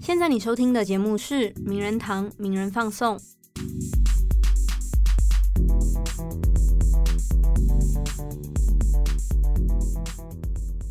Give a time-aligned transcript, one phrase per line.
[0.00, 3.18] 现在你收听的节目是《名人堂名人放送》。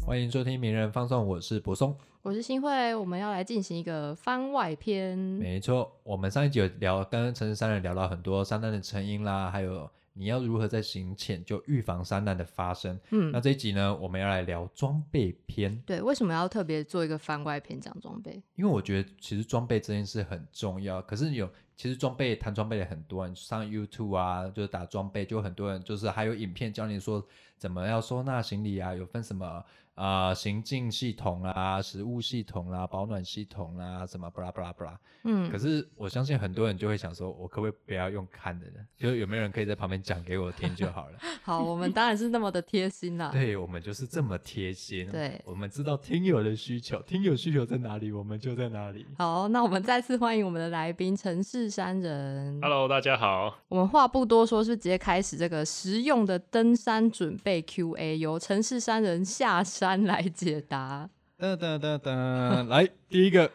[0.05, 1.95] 欢迎收听《名人放送》，我是柏松。
[2.21, 5.17] 我是新慧，我们要来进行一个番外篇。
[5.17, 12.97] 没错，我们上一集有聊跟城市商人聊到很多商难的成因啦，还有你要如何在行前就预防山难的发生。
[13.11, 18.41] 嗯那，这一集呢，我们要来聊装备篇，对，为什么要特别做一个番外篇讲装备？
[18.55, 21.01] 因为我觉得其实装备这件事很重要。
[21.01, 27.25] 可是有其实装备谈装备的很多，人上 YouTube 啊，就是打装备，就很多人就是还有影片教你说
[27.57, 29.63] 怎么要收纳行李啊，有分什么
[29.95, 34.99] 啊、行进系统啦、食物系统啦、保暖系统啦，什么巴拉巴拉巴拉。
[35.23, 38.73] 嗯可，是我相信很多人就会想说，我可不可以不要用看的呢？
[38.97, 41.17] 就是有没有人可以在旁边讲给我听就好了？
[41.41, 43.29] 好，我们当然是那么的贴心啦。
[43.33, 45.09] 对我们就是这么贴心。
[45.09, 49.05] 对我们知道听友的需求，听友需求在哪里，我们就在哪里。
[49.17, 52.59] 好，那我们再次欢迎我们的来宾陈氏山人。
[52.61, 53.57] Hello，大家好。
[53.69, 61.09] 我们话不多说，是直接开始这个实用的登山准备 Q&A，由陈氏山人下山来解答。
[61.37, 63.51] 噔噔噔噔，来第一个，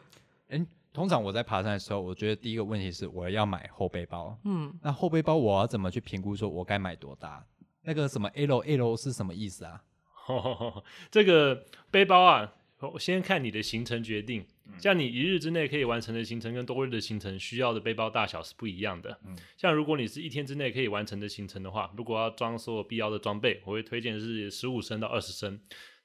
[0.48, 4.38] 哎，通常我在爬山的时候，我觉得第一个问题是我要买后背包。
[4.44, 7.42] 嗯，那后背包我要怎么去评估说我该买多大？
[7.82, 9.80] 那个什么 L L 是什么意思啊？
[11.10, 14.44] 这个背包啊，我先看你的行程决定。
[14.78, 19.18] 像你一日之内可以完成的行程跟多日的行程需要的背包大小是不一样的。
[19.26, 25.58] 嗯像如果你是一天之内可以完成的行程的话，如果要装所有必要的装备，我会推荐是十五升到二十升。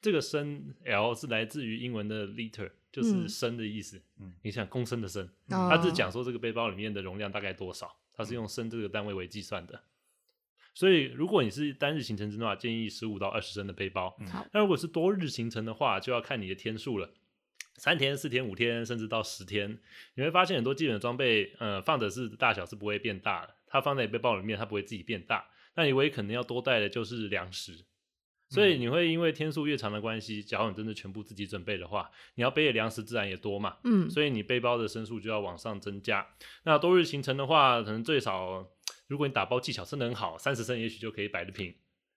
[0.06, 4.00] 这个升 L 是来自于英文的 liter，就是嗯升的意思。
[4.20, 9.82] 嗯你想公升的升，哦它是讲说这个背包里面的容量大概多少，它是用升这个单位为计算的。
[10.76, 14.16] 所以，如果你是单日行程之的话，建议十五到二十升的背包。
[14.52, 17.10] 那如果是多日行程的话，就要看你的天数了。
[17.78, 19.80] 三天、四天、五天，甚至到十天，
[20.14, 25.50] 你会发现很多基本的装备，呃，放的是大小是不会变大的，它放在背包里面，它不会自己变大。
[25.76, 27.84] 那你唯一可能要多带的就是粮食，
[28.50, 33.78] 所以你会因为天数越长的关系，假如你真的全部自己准备的话，你要背的粮食自然也多嘛。
[33.84, 36.26] 嗯，所以你背包的升数就要往上增加。
[36.64, 38.68] 那多日行程的话，可能最少，
[39.08, 41.74] 如果你打包技巧真的很好，三十升也许就可以摆得平。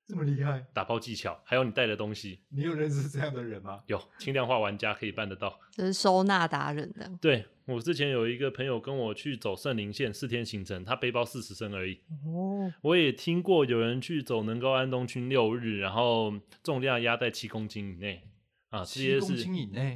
[0.08, 0.64] 这么厉害？
[0.72, 3.82] 打包技巧，还有你带的东西，你有认识这样的人吗？
[3.86, 5.60] 有轻量化玩家可以办得到。
[5.70, 7.10] 这是收纳达人的。
[7.20, 12.00] 对我之前有一个朋友跟我去走圣林线四天行程，他背包四十升而已。
[12.24, 16.32] 哦，我也听过有人去走能高安东区六日，然后
[16.62, 18.24] 重量压在七公斤以内
[18.70, 19.44] 啊，这些是。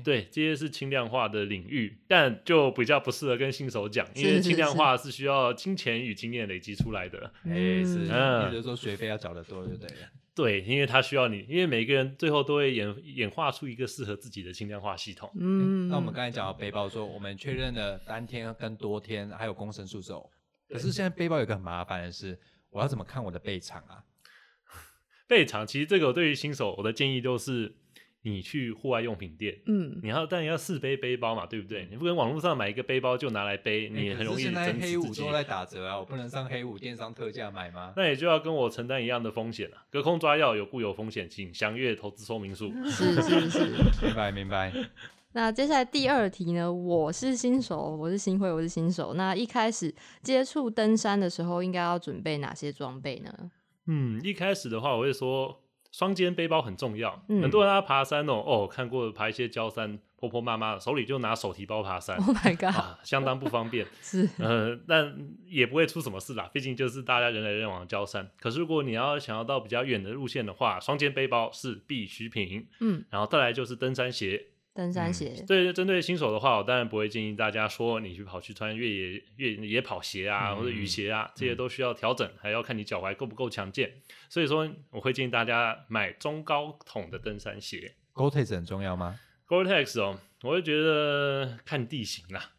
[0.03, 7.33] 对，这些是轻量化的领域，但就比较不适合跟新手讲，因为轻量化是需要金钱与经验累积出来的。
[7.45, 10.09] 哎，是，嗯也就是说学费要缴得多就对了。
[10.35, 15.31] 对，因为他需要你，因为每个人最后都会演演化出一个适合自己的轻量化系统。
[15.39, 20.31] 嗯，那我们刚才讲到背包，说我们确认了单天跟多天，还有公升数之后，
[20.71, 22.41] 可是现在背包有个很麻烦的是，
[22.71, 24.03] 我要怎么看我的背长啊？
[25.29, 27.75] 背长，其实这个我对于新手我的建议就是，
[28.23, 31.89] 你去户外用品店，嗯，你要但要试背背包嘛，对不对？
[31.91, 35.33] 你不跟网络上买一个背包就拿来背，你欸很容易可是现在黑五都。
[35.33, 37.93] 在打折啊，我不能上黑五电商特价买吗？
[37.99, 42.73] 那也就要跟我承担一样的风险了、隔空抓药有固有风险，请详阅投资说明书。
[42.87, 43.59] 是是是。
[44.07, 44.73] 明白明白。
[45.33, 46.71] 那接下来第二题呢？
[46.71, 49.15] 我是新手，我是新会，我是新手。
[49.15, 53.33] 那一开始接触登山的时候，应该要准备哪些装备呢
[53.87, 55.62] 嗯，一开始的话，我会说
[55.93, 57.25] 双肩背包很重要。
[57.29, 62.17] 嗯很多人他爬山哦，哦，看过爬一些焦山，婆婆妈妈手里就拿手提包爬山？
[62.27, 63.87] Oh my god！、啊，相当不方便。
[64.01, 65.15] 是呃，但
[65.47, 68.31] 也不会出什么事啦，毕竟就是大家人来人往的焦山。
[68.41, 72.67] 可是如果你要想要到比较远的路线的话，双肩背包是必需品。
[72.81, 74.47] 嗯，然后再来就是登山鞋。
[74.75, 75.45] 登山鞋。
[75.47, 83.93] 对，针对新手的话，我当然不会建议大家说你去跑去穿越野越野跑鞋啊，嗯或者雨鞋啊，这些都需要调整，还要看你脚踝够不够强健。
[84.29, 87.95] 所以说，我会建议大家买中高筒的登山鞋。
[88.15, 92.53] Gore-Tex 很重要吗？Gore-Tex 哦，我会觉得看地形啦，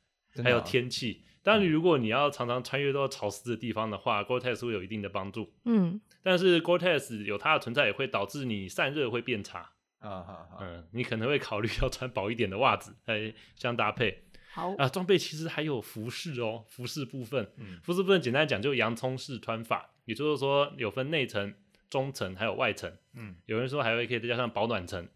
[0.44, 1.24] 还有天气。
[1.42, 5.52] 当然，如果你要常常穿越到潮湿的地方的话，Gore-Tex 会有一定的帮助。
[5.66, 9.73] 嗯，但是 Gore-Tex 有它的存在，也会导致你散热会变差。
[10.04, 14.24] 啊好好，嗯，你可能会考虑要穿薄一点的袜子来相搭配。
[14.52, 17.80] 好，啊，装备其实还有服饰哦，服饰部分，嗯。
[17.82, 21.54] 服饰部分简单讲就洋葱式穿法，也就是说有分内层、
[21.90, 22.96] 中层还有外层。
[23.14, 25.08] 嗯，有人说还会可以再加上保暖层。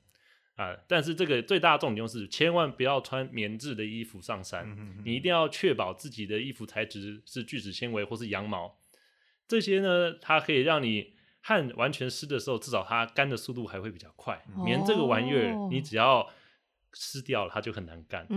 [0.55, 8.75] 啊，但是这个最大的重点就是千万不要穿棉质的衣服上山，嗯你一定要确保自己的衣服材质是聚酯纤维或是羊毛，
[9.47, 11.13] 这些呢，它可以让你
[11.47, 14.43] 汗完全湿的时候，至少它干的速度还会比较快。
[14.57, 16.29] 嗯棉这个玩意儿哦，你只要
[16.91, 18.27] 湿掉了，它就很难干。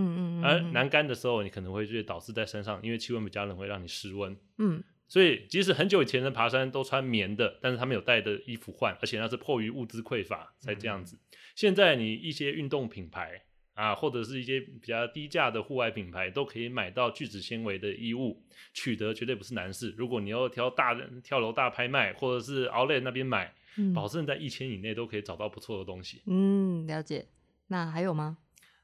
[0.45, 4.37] 而难干的时候，你可能会就导致在身上，因为气温比较冷，会让你失温。
[4.59, 11.19] 嗯所以，即使很久以前的爬山都穿棉的，但是他们有带的衣服换，而且那是迫于物资匮乏才这样子。
[11.57, 13.43] 现在你一些运动品牌
[13.81, 18.43] 啊，或者是一些比较低价的户外品牌，都可以买到聚酯纤维的衣物，
[18.75, 19.95] 取得绝对不是难事。
[19.97, 26.21] 如果你要挑大人跳楼大拍卖，或者是 Outlet 那边买，嗯保证在一千以内都可以找到不错的东西。
[26.27, 27.25] 嗯，了解。
[27.69, 28.37] 那还有吗？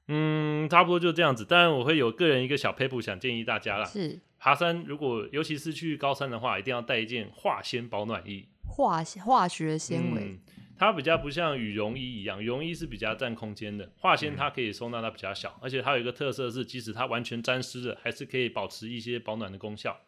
[0.08, 1.44] 嗯，差不多就这样子。
[1.44, 3.84] 当然，我会有个人一个小 paper 想建议大家啦。
[3.84, 8.48] 是爬山如果尤其是去高山的话，一定要带一件化纤保暖衣。
[8.64, 10.38] 化化学纤维嗯，
[10.78, 19.98] 它比较不像羽绒衣一样，羽绒衣是比较占空间的，化纤嗯它可以收纳到比较小，而且它有一个特色是，即使它完全沾湿了，还是可以保持一些保暖的功效。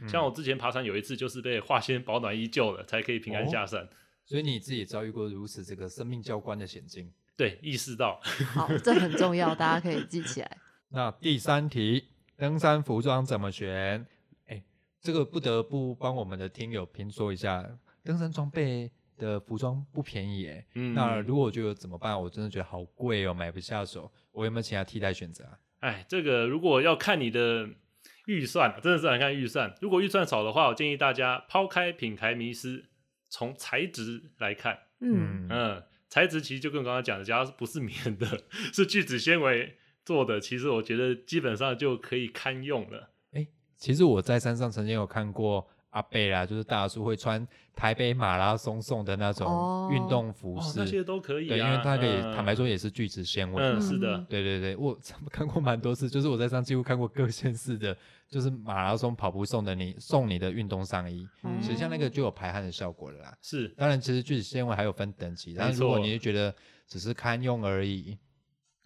[0.00, 3.88] 嗯像我之前爬山有一次就是被化纤保暖衣救了，才可以平安哦下山。
[4.24, 7.12] 所以你自己遭遇过如此这个生命教官的险境。
[7.36, 8.20] 对，意识到
[8.54, 10.58] 好，这很重要，大家可以记起来。
[10.90, 14.06] 那第三题，登山服装怎么选？
[14.46, 14.62] 哎，
[15.00, 20.66] 这个不得不帮我们的听友评说一下，登山装备的服装不便宜哎。
[20.74, 22.20] 嗯那如果我觉得怎么办？
[22.20, 24.10] 我真的觉得好贵哦，买不下手。
[24.32, 25.58] 我有没有其他替代选择啊？
[25.80, 27.68] 哎，这个如果要看你的
[28.26, 29.74] 预算，真的是很看预算。
[29.80, 32.86] 如果预算少的话，我建议大家抛开品牌迷失，
[33.28, 38.26] 从材质来看，嗯嗯，材质其实就跟刚刚讲的，只要不是棉的，
[38.72, 43.10] 是聚酯纤维做的，其实我觉得基本上就可以堪用了。
[43.32, 43.46] 哎
[43.76, 49.88] 其实我在山上曾经有看过阿贝啦，就是大叔会穿台北马拉松送的那种哦。
[49.92, 53.62] 运动服哦，饰，那些都可以、啊，对，因为它可以、嗯坦白说也是聚酯纤维。
[53.62, 54.98] 嗯，是的，对对对，我
[55.30, 57.96] 看过蛮多次，就是我在上几乎看过各县市的，
[58.28, 63.38] 就是马拉松跑步送的你送你的运动上衣，嗯其实像那个就有排汗的效果了啦。
[63.40, 63.68] 是。
[63.76, 66.52] 当然，其实聚酯纤维还有分等级，但是如果你是觉得
[66.88, 68.18] 只是堪用而已，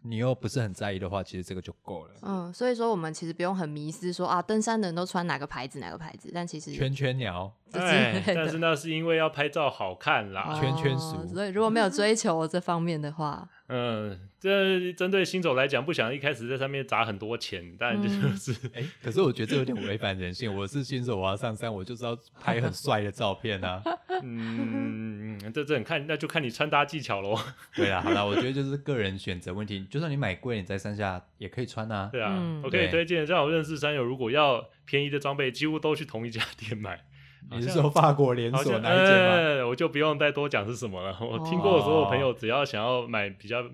[0.02, 2.14] 你又不是很在意的话，其实这个就够了。
[2.22, 8.22] 嗯，所以说我们其实不用很迷失说啊，登山的人都穿哪个牌子哪个牌子，但其实圈圈鸟，就 哎。
[8.26, 10.58] 但是那是因为要拍照好看啦。
[10.60, 20.54] 圈圈熟所以如果没有追求这方面的话，嗯，这针对新手来讲，不想一开始在上面砸很多钱，但就嗯是、哎、可是我觉得这有点违反人性。
[20.54, 23.82] 我是新手，我要上山，我就是要拍很帅的照片啊。
[24.22, 27.38] 嗯，这这很看，那就看你穿搭技巧喽。
[27.76, 29.84] 对啦，好啦，我觉得就是个人选择问题。
[29.90, 32.08] 就算你买贵，你在山下也可以穿啊。
[32.10, 37.04] 对啊，嗯我可以推荐，像我认识山友，如果要便宜的装备，几乎都去同一家店买。
[37.50, 39.34] 你是说法国连锁那一间吗？
[39.34, 41.16] 呃我就不用再多讲是什么了。
[41.20, 43.64] 我听过的所有朋友，只要想要买比较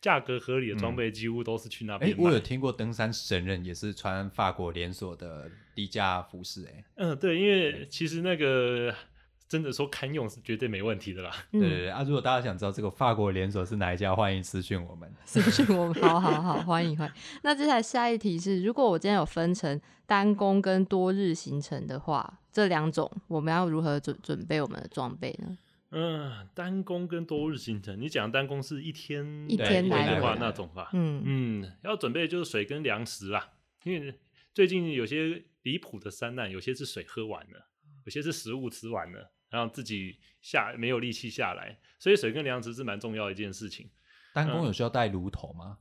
[0.00, 2.24] 价格合理的装备，几乎都是去那哎、边买。
[2.24, 8.94] 我有听过登山神人也是穿法国连锁的低价服饰、哎、嗯，对，因为其实那个
[9.50, 11.32] 真的说堪用是绝对没问题的啦。
[11.50, 12.04] 嗯，对对对啊！
[12.04, 15.12] 如果大家想知道这个法国连锁是哪一家，欢迎私讯我们。
[15.26, 17.14] 私讯我们， 好好好，欢迎欢迎。
[17.42, 25.58] 那接下来下一题是，如果我今天有分成单工跟多日行程的话，这两种我们要如何准准备我们的装备呢？
[25.90, 30.90] 嗯，单工跟多日行程，你讲单工是一天一天来的话那种吧？
[30.92, 33.50] 嗯嗯，要准备就是水跟粮食啦，
[33.82, 34.14] 因为
[34.54, 37.66] 最近有些离谱的山难，有些是水喝完了，
[38.04, 43.88] 有些是食物吃完了，然后自己下没有力气下来，所以水跟粮食是蛮重要的一件事情。
[44.32, 45.78] 单工有需要带炉头吗？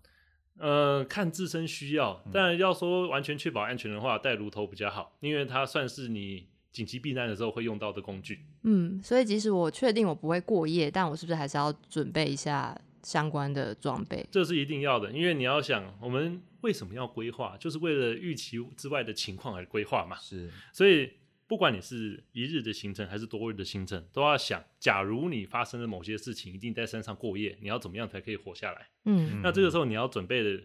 [0.58, 8.44] 呃，看自身需要，但要说完全确保安全的话，带炉头比较好，因为它算是你紧急避难的时候会用到的工具。
[8.64, 14.28] 嗯，所以即使我确定我不会过夜，但我是不是还是要准备一下相关的装备？
[14.30, 20.18] 这是一定要的，因为你要想，我们为什么要规划，就是为了预期之外的情况而规划嘛。
[20.18, 21.10] 是，所以，
[21.50, 28.88] 不管你是一日的行程还是多日的行程，都要想，假如你发生了某些事情，一定在山上过夜，你要怎么样才可以活下来？
[29.06, 30.64] 嗯那这个时候你要准备的，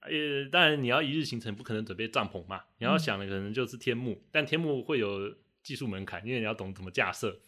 [0.00, 2.62] 呃，当然你要一日行程，不可能准备帐篷嘛。
[2.78, 5.32] 你要嗯想的可能就是天幕，但天幕会有
[5.62, 7.40] 技术门槛，因为你要懂怎么架设。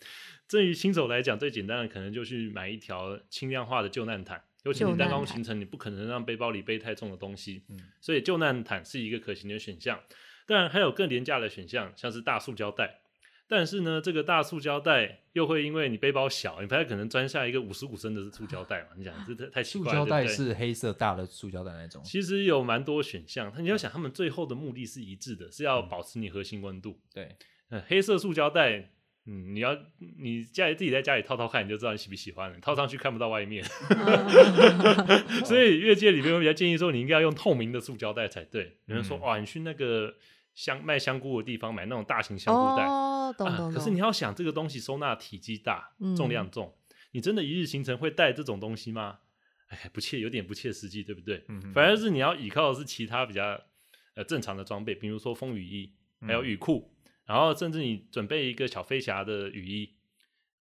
[0.49, 4.41] 对于新手来讲，最简单的可能就去买一条轻量化的救难毯。
[4.63, 9.99] 尤其你单难毯攻行程，你不可能让背包里背太重的东西，嗯所以救难毯是一个可行的选项。
[10.51, 13.03] 当然还有更廉价的选项，像是大塑胶袋。
[13.47, 18.89] 但是呢，这个大塑胶袋又会因为你背包小，你不太可能装下一个五十五升的塑胶袋嘛？
[18.97, 22.03] 你想这太太奇怪了，塑胶袋是黑色大的塑胶袋那种。
[22.05, 26.99] 其实有蛮多选项，你要想他们最后的目的是一致的，是要保持你核心温度。
[27.15, 27.37] 对，
[27.71, 28.91] 嗯，黑色塑胶袋，
[29.27, 29.77] 嗯，你要
[30.21, 32.59] 你家里自己在家里套套看，你就知道你喜不喜欢了。
[32.61, 33.65] 套上去看不到外面，
[35.45, 38.79] 所以越界里面我比较建议说，你应该要用透明的塑胶袋才对。
[38.87, 40.15] 有人说，嗯哇，你去那个
[40.61, 42.85] 香卖香菇的地方买那种大型香菇袋。
[42.85, 43.75] 哦，懂啊懂懂。
[43.75, 46.77] 可是你要想这个东西收纳体积大，重量嗯重，
[47.13, 49.21] 你真的一日行程会带这种东西吗？
[49.69, 51.43] 哎，不切，有点不切实际，对不对？
[51.49, 53.59] 嗯反而是你要依靠的是其他比较
[54.17, 59.97] 呃正常的装备，比如说风雨衣，还有嗯雨裤，然后甚至你准备一个小飞侠的雨衣，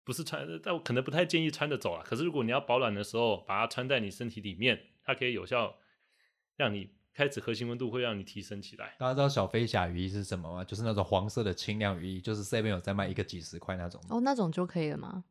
[0.03, 2.03] 不是穿，但我可能不太建议穿着走啊。
[2.03, 5.77] 可是如果你要保暖的时候，把它穿在你身体里面，它可以有效
[6.57, 8.93] 让你开始核心温度会让你提升起来。
[9.00, 10.63] 大家知道小飞侠雨衣是什么吗？
[10.65, 14.01] 就是那种黄色的轻量雨衣，就是 Seven 有在卖一个几十块那种。
[14.10, 15.24] 哦，那种就可以了吗？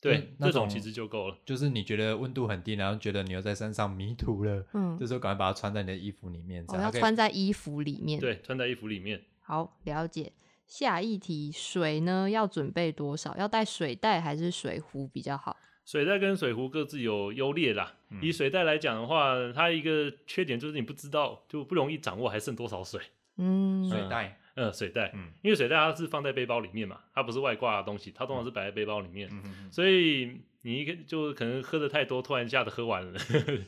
[0.00, 1.38] 对嗯，那种其实就够了。
[1.46, 9.22] 就是你觉得温度很低，然后觉得你又在山上迷途了，嗯这时候赶快把它穿在你的衣服里面，这哦，要穿在衣服里面。，对，穿在衣服里面。
[9.40, 10.32] 好，了解。
[10.66, 13.36] 下一题，水呢要准备多少？
[13.36, 15.56] 要带水袋还是水壶比较好？
[15.84, 17.94] 水袋跟水壶各自有优劣啦。
[18.10, 23.00] 嗯以水袋来讲的话，它一个缺点就是你不知道，就不容易掌握还剩多少水。
[23.38, 33.18] 嗯，水袋，呃，水袋，嗯因为水袋它是放在背包里面嘛，它不是外挂的东西，它通常是摆在背包里面，嗯嗯嗯所以你一个就可能喝的太多，突然一下子喝完了。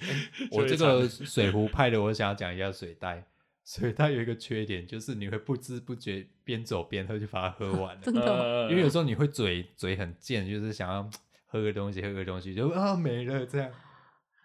[0.53, 3.27] 我这个水壶派的，我想要讲一下水袋。
[3.65, 8.03] 水袋有一个缺点，就是你会不知不觉边走边喝，就把它喝完了。
[8.05, 11.09] 真的哦、呃因为有时候你会嘴嘴很贱，就是想要
[11.55, 13.71] 喝个东西，喝个东西，就啊没了这样。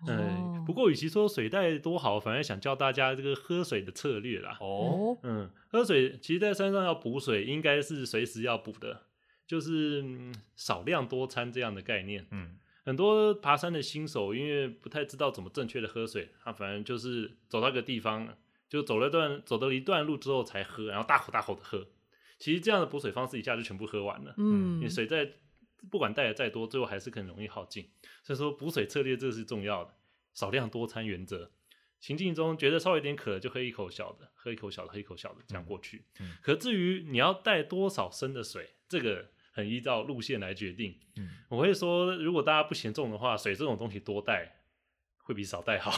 [0.08, 4.56] 嗯，哦不过与其说水袋多好，反而想教大家这个喝水的策略啦。
[4.62, 9.08] 哦，哦，嗯，喝水其实，在山上要补水，应该是随时要补的，
[9.48, 12.28] 就是、嗯少量多餐这样的概念。
[12.30, 18.38] 嗯很多爬山的新手，因为不太知道怎么正确的喝水，他反正就是走到一个地方，
[18.70, 21.88] 就走了段走了一段路之后才喝，然后大口大口的喝。
[22.38, 25.30] 其实这样的补水方式一下就全部喝完了，嗯你，水再
[25.90, 27.90] 不管带的再多，最后还是很容易耗尽。
[28.24, 29.94] 所以说补水策略这是重要的，
[30.34, 31.52] 少量多餐原则。
[32.00, 36.06] 情境中觉得稍微有点渴了，就喝一口小的，喝一口小的，喝一口小的，这样过去。
[36.22, 40.98] 嗯可至于你要带多少升的水，这个很依照路线来决定。
[41.18, 44.64] 嗯我会说，如果大家不嫌重的话，水这种东西多带
[45.18, 45.92] 会比少带好。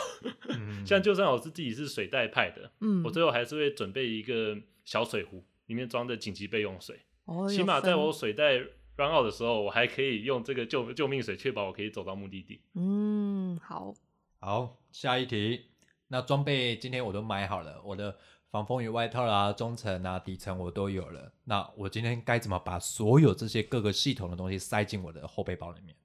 [0.50, 7.00] 嗯 像就算我是自己是水带派的，嗯，我最后还是会准备一个小水壶，里面装着紧急备用水。
[7.26, 8.60] 哦起码在我水袋
[9.02, 12.62] run out 的时候，我还可以用这个救救命水，确保我可以走到目的地。
[12.76, 13.94] 嗯好，
[14.40, 15.66] 好，下一题。
[16.08, 18.16] 那装备今天我都买好了，我的
[18.50, 21.32] 防风雨外套啦、中层啊、底层我都有了。
[21.46, 25.96] 那我今天该怎么把所有这些各个系统的东西塞进我的后背包里面？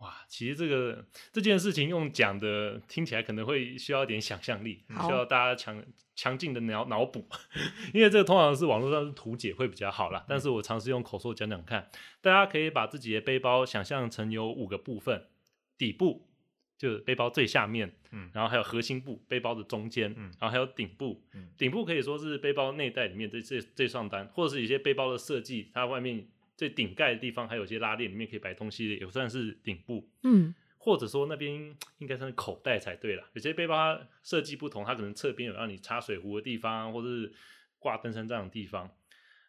[0.00, 5.82] 哇，其实这个这件事情用讲的听起来可能会需要一点想象力，需要大家强
[6.14, 7.26] 强劲的脑脑补，
[7.92, 10.24] 因为这个通常是网络上是图解会比较好啦。
[10.26, 11.90] 但是我尝试用口说讲讲看，
[12.22, 15.26] 大家可以把自己的背包想象成有五个部分，
[15.76, 16.26] 底部
[16.78, 26.26] 就是背包最下面，嗯然后还有核心部背包的中间，嗯然后还有顶部，嗯顶部可以说是背包内袋里面这这这上单，或者是有些背包的设计，它外面
[26.60, 30.06] 最顶盖的地方还有一些拉链，里面可以摆东西的，也算是顶部。
[30.24, 33.24] 嗯或者说那边应该算是口袋才对啦。
[33.32, 37.32] 有些背包它设计不同，它可能侧边有让你插水壶的地方，或者是
[37.78, 38.90] 挂登山杖的地方。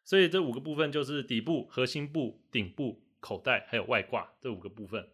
[0.05, 5.09] 所以这五个部分就是底部、核心部、顶部、口袋还有外挂这五个部分。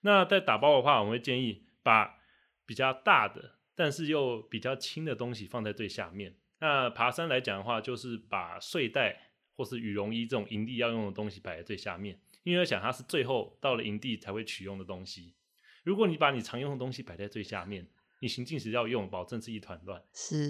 [0.00, 2.18] 那在打包的话，我们会建议把
[2.66, 6.34] 比较大的，但是又比较轻的东西放在最下面。
[6.58, 15.34] 那爬山来讲的话，就是把睡袋或是羽绒衣这种营地要用的东西摆在最下面，因为想它是最后到了营地才会取用的东西。
[15.82, 17.86] 如果你把你常用的东西摆在最下面，
[18.20, 20.02] 你行进时要用，保证是一团乱。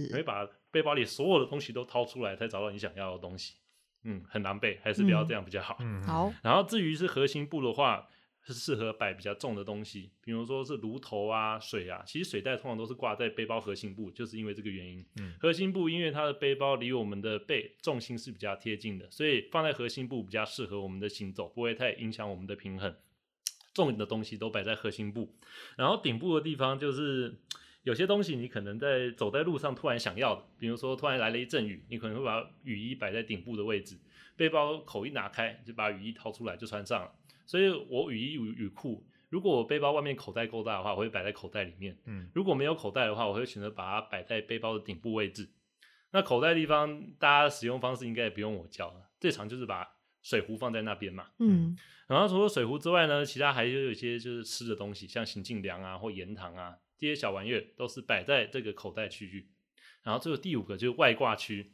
[0.09, 3.55] 你会，把背包里所有的东西都掏出来，才找到你想要的东西。
[4.03, 5.77] 嗯，很狼狈，还是不要这样比较好。
[5.81, 8.09] 嗯，好，然后至于是核心部的话，
[8.47, 12.03] 是适合摆比较重的东西，比如说是炉头啊、水啊。
[12.07, 15.05] 其实水袋通常都是挂在背包核心部，就是因为这个原因。
[15.21, 22.95] 嗯核心部因为它的背包离我们的背重心是比较贴近的，所以放在核心部比较适合我们的行走，不会太影响我们的平衡。
[23.75, 25.35] 重的东西都摆在核心部，
[25.77, 27.37] 然后顶部的地方就是
[27.83, 33.99] 有些东西你可能在走在路上突然想要的，比如说突然来了一阵雨，你可能会把雨衣摆在顶部的位置，
[34.35, 37.13] 背包口一拿开就把雨衣掏出来就穿上了。
[37.47, 45.49] 所以我雨衣雨雨裤，如果我背包外面口袋够大的话，我会摆在口袋里面；嗯如果没有口袋的话，我会选择把它摆在背包的顶部位置。
[46.11, 49.87] 那口袋地方，大家使用方式应该也不用我教了，最常就是把
[50.23, 51.29] 水壶放在那边嘛。
[51.39, 51.77] 嗯
[52.09, 59.49] 然后除了水壶之外呢，其他还有一些就是吃的东西，像行进粮啊或盐糖啊这些小玩意儿，都是摆在这个口袋区域。
[60.03, 61.73] 然后最后第五个就是外挂区。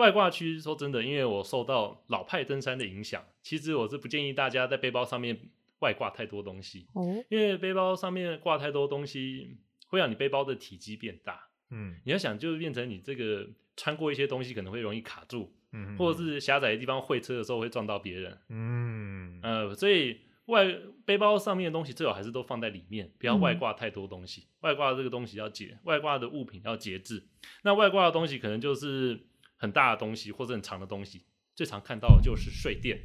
[0.00, 5.38] 外挂区说真的，因为我受到老派登山的影响，其实我是不建议大家在背包上面
[5.80, 18.38] 外挂太多东西，哦，因为背包上面挂太多东西会让你背包的体积变大，嗯你要想，就是变成你这个穿过一些东西可能会容易卡住，嗯，或者是狭窄的地方会车的时候会撞到别人。
[18.48, 20.66] 嗯呃，所以外
[21.04, 24.46] 背包上面的东西最好还是都放在里面，不要外挂太多东西。
[24.60, 27.22] 外挂这个东西要节，外挂的物品要节制。
[27.62, 29.18] 那外挂的东西可能就是
[29.60, 31.22] 很大的东西或者很长的东西，
[31.54, 32.98] 最常看到的就是睡垫。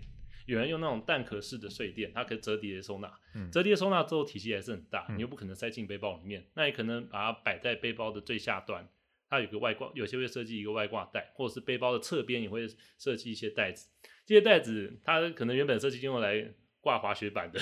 [0.46, 8.88] 有人用那种蛋壳式的睡垫，它可以折叠收纳，嗯折叠收纳之后体积还是很大，嗯你又不可能塞进背包里面，那也可能把它摆在背包的最下端。
[9.28, 12.68] 它有个外挂，有些会设计一个外挂带，或者是背包的侧边也会
[13.00, 13.90] 设计一些袋子。
[14.24, 17.60] 这些袋子它可能原本设计用来挂滑雪板的，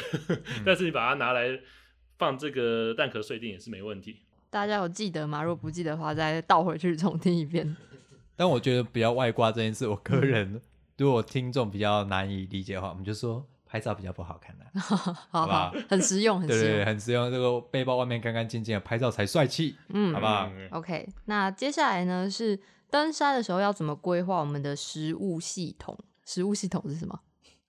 [0.65, 1.57] 但是你把它拿来
[2.17, 4.19] 放这个蛋壳睡垫也是没问题。
[4.49, 5.41] 大家有记得吗？
[5.41, 7.75] 如果不记得的话，再倒回去重听一遍。
[8.35, 10.61] 但我觉得比较外挂这件事，我个人
[10.97, 14.95] 如果听众比较难以理解的话，我们就说拍照比较不好看 的、好
[15.29, 16.85] 好吧好，很实用，很对对对，实用。
[16.85, 17.31] 很实用。
[17.31, 20.49] 这个背包外面干干净净的，拍照才帅气，嗯好不好？
[20.53, 22.59] 嗯 OK，那接下来呢是
[22.89, 25.97] 登山的时候要怎么规划我们的食物系统？
[26.25, 27.19] 食物系统是什么？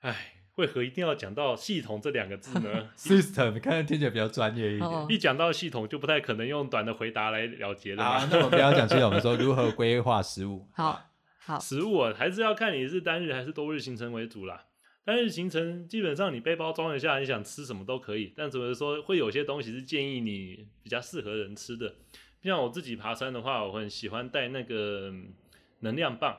[0.00, 2.88] 唉，为何一定要讲到系统这两个字呢？
[2.96, 4.88] System 看着听起来比较专业一点。
[4.88, 8.20] 哦一讲到系统，就不太可能用短的回答来了结了嘛。
[8.20, 10.68] 好，那我们不要讲系统，我们说如何规划食物。
[10.74, 11.00] 好，
[11.38, 14.66] 好，食物啊，还是要看你是单日还是多日行程为主啦。
[15.04, 21.96] 单日行程基本上你背包装一下，你想吃什么都可以，但只是说会有些东西是建议你比较适合人吃的。
[22.42, 25.32] 像我自己爬山的话，我很喜欢带那个嗯
[25.80, 26.38] 能量棒。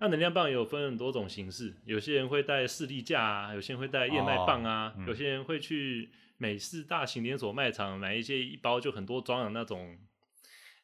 [0.00, 9.98] 那能量棒也有分很多种形式，有些人会带士力架啊，有些人会带燕麦棒啊，哦嗯有些人会去美式大型连锁卖场买一些一包就很多装的那种，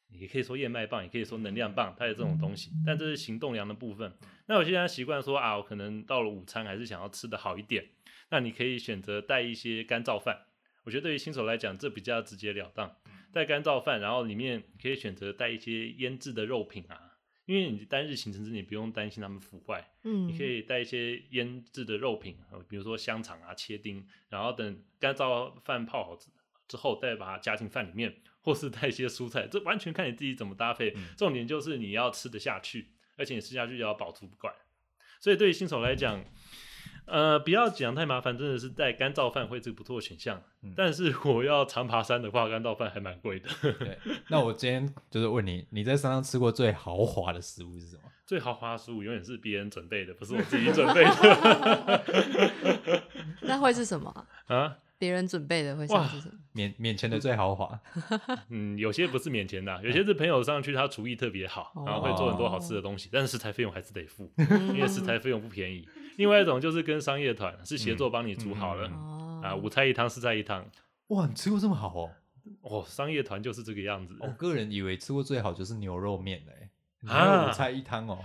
[0.09, 4.13] 也可以说燕麦棒，也可以说能量棒，它有这种东西，但这是行动粮的部分。
[4.47, 7.85] 那有些人习惯说啊，我可能到了午餐还是想要吃的好一点，
[8.31, 10.47] 那你可以选择带一些干燥饭。
[10.85, 12.95] 我觉得对于新手来讲，这比较直截了当，
[13.33, 17.04] 带干燥饭，然后里面可以选择带一些腌制的肉品啊，
[17.47, 26.31] 因为你单日行程之内不用担心它们腐坏，嗯，你可以带一些腌制的肉品，呃比如说香肠啊、切丁，然后等干燥饭泡好之
[26.67, 30.95] 之后，再把它加进饭里面，或是带一些蔬菜，这完全看你自己怎么搭配。
[31.17, 34.55] 重点就是你要吃得下去，而且你吃下去也要饱足不管。
[35.21, 36.25] 所以对于新手来讲，
[37.07, 40.43] 呃，不要讲太麻烦，真的是带干燥饭会是不错的选项。
[40.77, 43.49] 但是我要常爬山的话，干燥饭还蛮贵的。
[43.79, 48.03] 对， 那我今天就是问你，你在山上吃过最豪华的食物是什么？
[48.27, 52.03] 最豪华的食物永远是别人准备的，不是我自己准备的
[53.43, 54.27] 那会是什么啊？
[54.57, 54.77] 啊。
[54.97, 56.35] 别人准备的会像是什么？
[56.53, 57.79] 免免钱的最豪华，
[58.49, 65.87] 嗯，有些不是免钱的啊，有些是朋友上去，他厨艺特别好，然后会做很多好吃的东西，但是食材费用还是得付，因为食材费用不便宜。
[66.17, 70.65] 另外一种就是跟商业团是协作帮你煮好了、哦啊，五菜一汤，四菜一汤。
[71.09, 72.11] 哇，你吃过这么好哦？
[72.63, 74.17] 哦，商业团就是这个样子。
[74.21, 76.71] 我个人以为吃过最好就是牛肉面嘞，
[77.09, 78.19] 欸啊还有五菜一汤哦。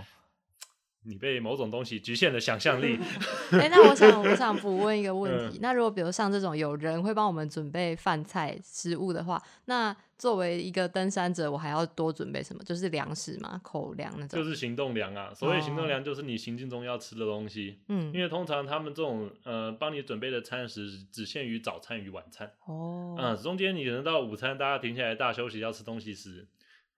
[1.04, 2.98] 你被某种东西局限了想象力。
[3.52, 5.58] 哎、那我想，我想补问一个问嗯题。
[5.62, 12.62] 那如果比如像这种有人会帮我们准备饭菜食物的话，那作为一个登山者，我还要多准备什么？
[12.64, 14.38] 就是粮食嘛，口粮那种。
[14.38, 26.46] 就是行动粮啊，所谓行动粮就是你行进中要吃的东西，嗯因，为通常他们这种呃帮你准备的餐食只限于早餐与晚餐，哦，嗯，中间你可能到午餐大家停下来大休息要吃东西时，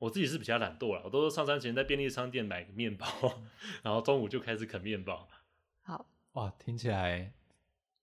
[0.03, 3.07] 我自己是比较懒惰了，我都是上山前在便利商店买个面包，
[3.85, 5.29] 然后中午就开始啃面包。
[5.83, 7.31] 好，哇，听起来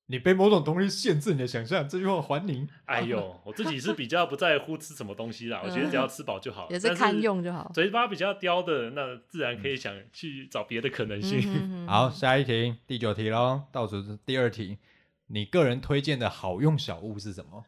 [0.06, 2.66] 你被某种东西限制你的想象，这句话还您。
[2.86, 7.70] 哎呦，我自己是比较不在乎吃什么东西啦，我觉得只要吃饱就好，也是堪用就好。
[7.74, 11.40] 嘴巴比较刁的，那自然可以想去找别的可能性。
[11.40, 14.78] 嗯哼哼好，下一题，第九题喽，倒数是第二题，
[15.28, 17.66] 你个人推荐的好用小物是什么？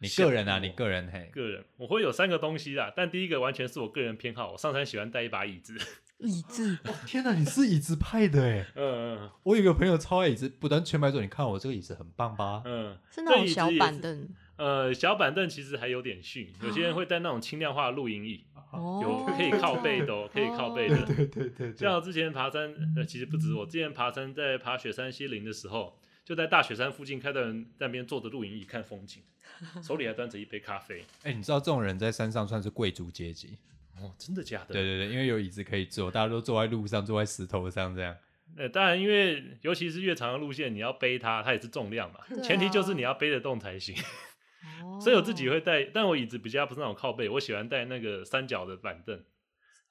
[0.00, 5.76] 你个人啊，你个人嘿，个人我会有三个东西啦，但第一个完全是我个人偏好，我上山喜欢带一把椅子。
[6.20, 8.66] 椅子，天哪，你是椅子派的哎！
[8.74, 12.60] 嗯嗯我有一个朋友超爱椅子，不但全白说，你看我这个椅子很棒吧？
[12.66, 21.06] 嗯，是那种小板凳呃，小板凳其实还有点逊，有些人会带那种轻量化的露营椅，哦，有可以靠背的哦，可以靠背的。
[21.06, 25.98] 对对对像我之前爬山，呃，其实不止我，之前爬山在爬雪山西林的时候，
[26.30, 29.20] 就在大雪山附近开到人在那边坐着露营椅看风景，
[29.82, 31.04] 手里还端着一杯咖啡。
[31.24, 33.58] 哎、你知道这种人在山上算是贵族阶级？
[33.96, 34.66] 哦，真的假的？
[34.66, 38.16] 对对对，因为有椅子可以坐，大家都坐在路上，坐在石头上这样。
[38.56, 42.20] 呃，当然，因为尤其是越长的路线，你要背它，它也是重量嘛。
[42.20, 43.96] 啊前提就是你要背得动才行。
[44.84, 49.20] 哦所以我自己会带，但我椅子比较不是那种靠背，我喜欢带那个三角的板凳。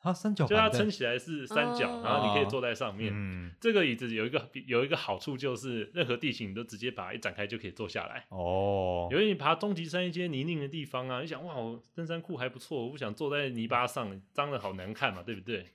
[0.01, 3.11] 啊，三角就它撑起来是三角，哦然后你可以坐在上面。
[3.13, 8.25] 嗯，这个椅子有一个有一个好处就是，任何地形你都直接把它一展开就可以坐下来。
[8.29, 15.65] 哦，有你爬终极山一些泥泞的地方啊，你想哇，我登山裤还不错，我不想坐在泥巴上，脏的好难看嘛，对不对？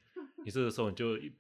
[0.45, 1.33] 你这个时候你就一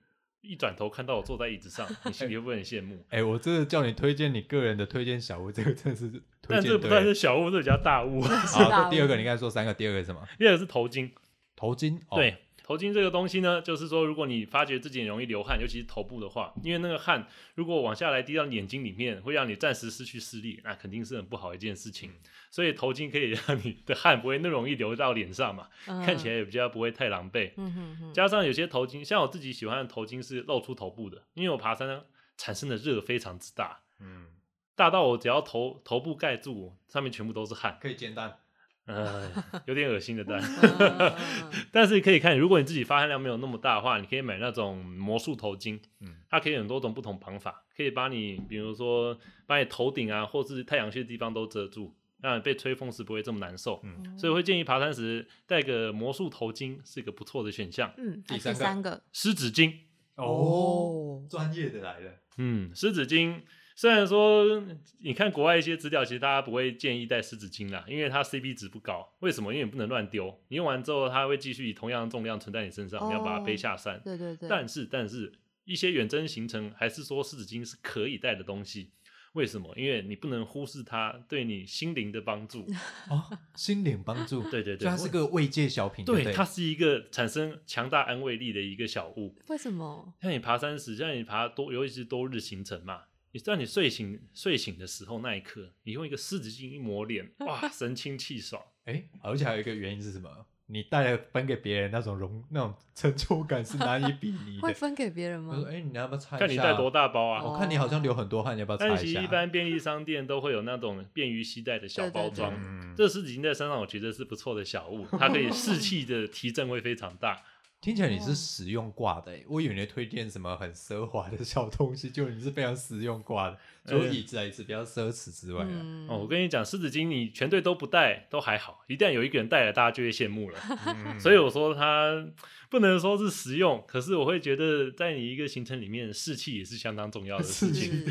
[0.42, 3.02] 一转头看到我坐在椅子上，你心里会不会很羡慕？
[3.08, 6.10] 哎、我真的叫你推荐你个人的推荐小屋，这个真的是
[6.42, 8.20] 推但荐对这不算是小屋，这比较大屋。
[8.20, 10.22] 好，大这第二个你刚才说三个，第二个是什么？
[10.38, 11.10] 第二个是头巾，
[11.56, 11.98] 头巾。
[12.10, 22.10] 哦、对，头巾这个东西呢，就是说，如果你发觉自己很容易流汗，尤其是头部的话，因为那个汗如果往下来滴到眼睛里面，会让你暂时失去视力，那肯定是很不好一件事情。
[22.50, 27.52] 所以头巾可以让你的汗不会那么容易流到脸上嘛，看起来也比较不会太狼狈。
[27.58, 32.04] 嗯哼哼，加上有些头巾，像我自己喜欢的头巾是露出头部的，因为我爬山呢
[32.38, 34.28] 产生的热非常之大，嗯，
[34.74, 38.38] 大到我只要头头部盖住，上面全部都是汗，可以煎蛋。
[38.86, 39.30] 呃，
[39.66, 40.38] 有点恶心的蛋。
[40.40, 53.80] 嗯嗯嗯嗯 但是可以看，如果你自己发汗量没有那么大的话，你可以买那种魔术头巾，嗯它可以很多种不同绑法，可以把你，比如说把你头顶啊，或是太阳穴的地方都遮住，让你被吹风时不会这么难受。
[53.84, 57.92] 嗯所以我会建议爬山时戴个魔术头巾是一个不错的选项。
[57.96, 59.72] 嗯，第第三个三个湿纸巾，
[60.16, 62.10] 哦，专业的来了。
[62.36, 63.40] 嗯，湿纸巾
[63.74, 64.62] 虽然说
[65.00, 69.12] 你看国外一些资料，其实大家不会建议带湿纸巾啦，因为它 CP 值不高。
[69.20, 69.52] 为什么？
[69.52, 74.00] 因为你不能乱丢，你用完之后它会继续以同样的重量存在你身上，你要把它背下山。
[74.04, 75.32] 对对对，但是，但是
[75.64, 78.92] 一些远征行程还是说湿纸巾是可以带的东西。
[79.32, 79.74] 为什么？
[79.76, 82.64] 因为你不能忽视它对你心灵的帮助。
[83.10, 84.48] 哦，心灵帮助。
[84.48, 86.04] 对对对，它是个慰藉小品。
[86.04, 89.34] 对对，它是一个产生强大安慰力的一个小物。
[89.48, 90.14] 为什么？
[90.22, 93.00] 像你爬山时，像你爬多，尤其是多日行程嘛，
[93.34, 98.62] 你在你睡醒睡醒的时候那一刻，你用一个湿纸巾一抹脸，哇， 神清气爽。
[98.84, 100.30] 哎，而且还有一个原因是什么？
[100.66, 104.62] 你带来分给别人那种容那种 成就感是难以比拟的。
[104.62, 105.64] 会分给别人吗？
[105.68, 106.46] 哎，你要不要擦一下？
[106.46, 107.42] 看你带多大包啊？
[107.42, 108.94] 我看你好像流很多汗，你要不要擦一下？
[108.94, 112.50] 但其实一般便利商店都会有那种便于携带的小包装。
[112.54, 117.42] 对对嗯，这湿纸巾在身上，我觉得是不错的小物，它可以 士气的提振会非常大。
[117.84, 126.08] 听起来你是实用挂的、欸，我以为你推荐什么很奢华的小东西，就你是非常实用挂的，除了椅子啊椅子比较奢侈之外啊，嗯。
[126.08, 130.58] 哦，我跟你讲，湿纸巾你全队都不带都还好，一旦有一个人带了，大家就会羡慕了。
[130.86, 131.20] 嗯。
[131.20, 132.26] 所以我说它
[132.74, 138.02] 不能说是实用，可是我会觉得在你一个行程里面，士气也是相当重要的 事情。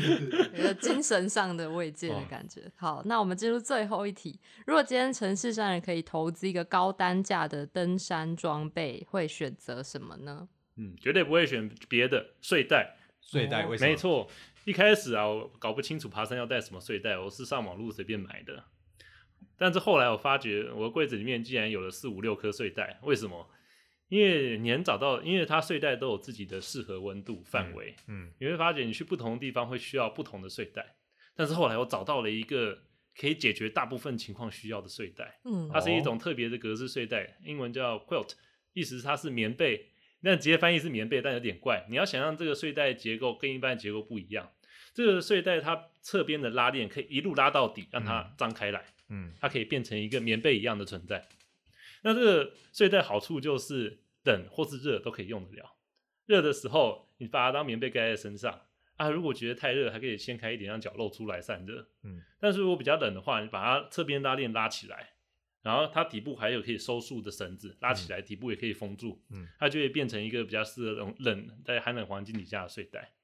[0.54, 2.62] 一个 精神上的慰藉的哦感觉。
[2.74, 4.40] 好，那我们进入最后一题。
[4.66, 10.48] 如果今天城市上人可以投资一个高单价的登山装备，会选择什么呢？
[10.76, 12.96] 嗯，绝对不会选别的睡袋。
[13.20, 13.90] 睡袋为什么？
[13.90, 14.26] 没，错，
[14.64, 18.64] 一开始啊，我搞不清楚爬山要带什么睡袋，我是上网路随便买的。
[19.58, 23.46] 但是后来我发觉，我的柜子里面竟然有了四五六颗睡袋，为什么？
[24.08, 30.96] 因为你能找到，因为它睡袋都有自己的适合温度范围，嗯，你会发觉你去不同的地方会需要不同的睡袋。
[31.34, 32.78] 但是后来我找到了一个
[33.18, 38.32] 可以解决大部分情况需要的睡袋，嗯它是一种特别的格式睡袋，英文叫 quilt，
[38.72, 39.90] 意思是它是棉被。
[40.20, 41.84] 那直接翻译是棉被，但有点怪。
[41.90, 44.50] 你要想象这个睡袋结构跟一般的结构不一样，
[44.94, 51.22] 这个睡袋它侧边的拉链可以一路拉到底，让它张开来，嗯，它可以变成一个棉被一样的存在。
[52.04, 55.74] 那这个睡袋好处就是冷或是热都可以用得了。
[56.26, 58.60] 热的时候你把它当棉被盖在身上
[58.96, 61.88] 啊，如果觉得太热，还可以掀开一点让脚露出来散热。
[62.04, 65.14] 嗯，但是如果比较冷的话，你把它侧边拉链拉起来，
[65.62, 73.14] 然后它底部还有可以收束的绳子，拉起来底部也可以封住，嗯，它就会变成一个比较适合冷冷在寒冷环境底下的睡袋。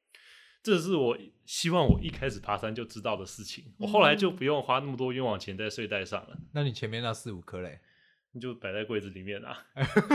[0.62, 1.16] 这是我
[1.46, 6.36] 希望我一开始爬山就知道的事情，我后来就不用花那么多冤枉钱在睡袋上了。
[6.52, 7.80] 那你前面那四五颗嘞？
[8.32, 9.58] 你就摆在柜子里面啊。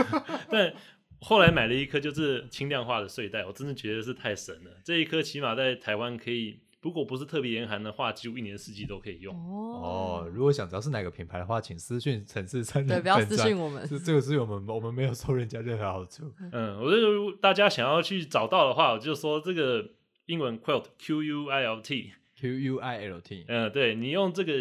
[0.50, 0.72] 但
[1.20, 4.70] 后来买了一颗就是轻量化的睡袋，我真的觉得是太神了。
[4.84, 9.34] 这一颗起码在台湾可以，如果不是特别严寒的话，几乎一年四季都可以用。
[9.34, 13.86] 哦，如果想知道是哪个品牌的话，请私信城市三人对，不要私信我们。
[13.88, 16.30] 这这个是我们我们没有收人家任何好处。
[16.52, 19.92] 嗯，我觉得如果大家想要去找到的话，我就说这个
[20.26, 24.52] 英文 quilt Q U I L T，Q U I L T，嗯，对你用这个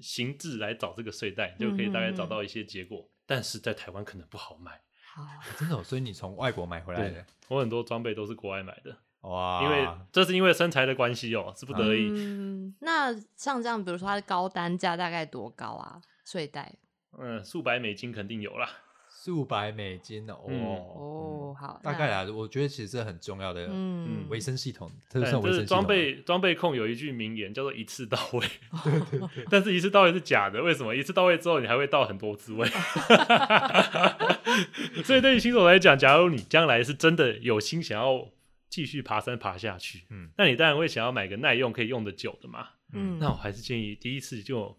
[0.00, 3.08] 形制来找这个睡袋，就可以大概找到一些结果。
[3.26, 4.80] 但是在台湾可能不好买，
[5.14, 5.22] 好，
[5.58, 7.24] 真的哦、所以你从外国买回来的？
[7.48, 12.08] 我很多装备都是国外买的，哇，因为这是因为身材的关系哦，是不得已。
[12.10, 16.00] 嗯，那像这样，比如说它的高单价大概多高啊？
[16.24, 16.74] 睡袋
[17.18, 18.70] 嗯，数百美金肯定有啦。
[19.28, 28.46] 数百美金哦，嗯哦，好，大概啊，我觉得其实这很重要的嗯维生系统，这哎算维生系统吗这是装备装备控有一句名言叫做“一次到位”，
[28.82, 30.96] 对对对，但是一次到位是假的，为什么？
[30.96, 32.66] 一次到位之后，你还会到很多滋味。
[35.04, 38.26] 所以对于新手来讲，假如你将来是真的有心想要
[38.70, 42.66] 继续爬山爬下去，嗯那你当然会想要买个耐用可以用得久的嘛。
[42.94, 44.74] 嗯，那我还是建议第一次就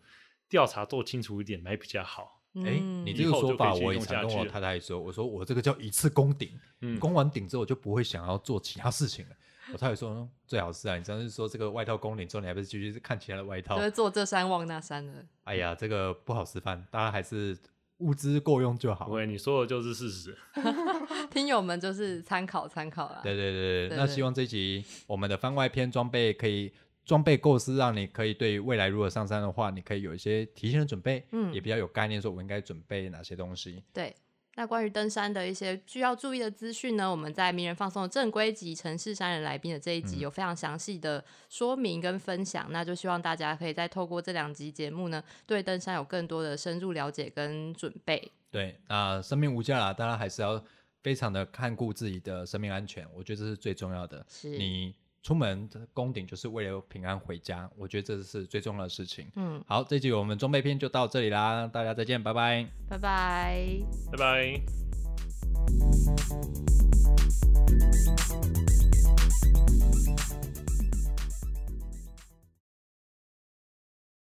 [0.50, 2.39] 调查做清楚一点买比较好。
[2.66, 6.50] 哎，嗯你这个说法我也常跟我太太说，我说我这个叫一次攻顶，
[6.82, 9.36] 嗯，攻完顶之后我就不会想要做其他事情了。
[9.72, 13.84] 我太太说嗯最好是啊，你真是说这个外套攻顶之后，你还不是继续看其他的外套就？
[13.84, 17.56] 是做这山望那山的，哎呀，这个不好示范，大家还是
[18.00, 19.28] 物资够用就好喂。
[19.28, 20.36] 你说的就是事实。
[21.30, 23.20] 听友们就是参考参考啦。
[23.22, 26.72] 对对对对对那希望这集我们的番外篇装备可以
[27.10, 33.84] 装备构思，让你可以对未来如果上山的话，你可以有一些提前的准备，嗯也比较有概念，说我应该准备哪些东西。
[33.92, 34.16] 对，
[34.54, 42.68] 那关于登山的一些需要注意的资讯呢，我们在名人放送的正规集《城市山人来宾》的这一集嗯有非常详细的说明跟分享。
[42.70, 48.32] 那就希望大家可以再透过这两集节目呢，对登山有更多的深入了解跟准备。
[48.52, 50.64] 对，那生命无价啦，当然还是要
[51.02, 54.24] 非常的看顾自己的生命安全，我觉得这是最重要的。
[54.30, 57.70] 是，你出门，这，攻顶就是为了平安回家。
[57.78, 59.28] 我觉得这是最重要的事情。
[59.36, 61.68] 嗯，好，这集我们装备篇就到这里啦。
[61.68, 63.80] 大家再见，拜拜，拜拜，
[64.12, 64.62] 拜拜。